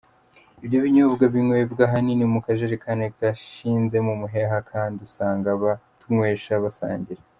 [0.63, 7.21] Ibyo binyobwa binywebwa ahanini mu kajerekani gashinzemo umuheha, kandi usanga abatunywesha basangira.